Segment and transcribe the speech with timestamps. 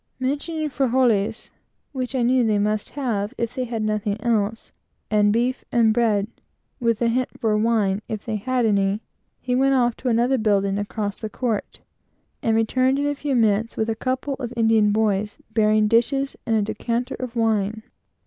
[0.19, 1.51] Mentioning frijoles,
[1.91, 4.71] which I knew they must have if they had nothing else,
[5.11, 6.25] and beef and bread,
[6.79, 9.03] and a hint for wine, if they had any,
[9.39, 11.81] he went off to another building, across the court,
[12.41, 16.55] and returned in a few moments, with a couple of Indian boys, bearing dishes and
[16.55, 17.83] a decanter of wine.